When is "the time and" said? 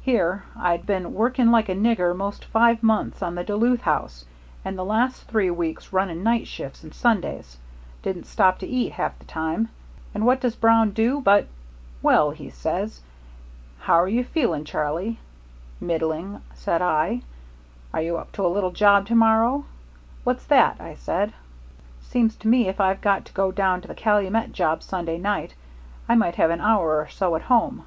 9.18-10.24